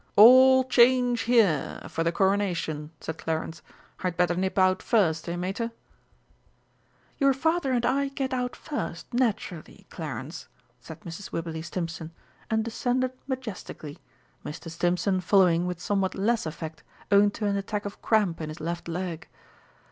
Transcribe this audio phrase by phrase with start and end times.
[0.15, 3.61] "All change here for the Coronation!" said Clarence.
[3.99, 5.69] "I'd better nip out first, eh, Mater?"
[7.19, 10.47] "Your father and I get out first, naturally, Clarence,"
[10.79, 11.31] said Mrs.
[11.31, 12.09] Wibberley Stimpson,
[12.49, 13.99] and descended majestically,
[14.43, 14.71] Mr.
[14.71, 16.81] Stimpson following with somewhat less effect
[17.11, 19.27] owing to an attack of cramp in his left leg.